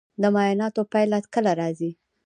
[0.21, 1.91] د معایناتو پایله کله راځي؟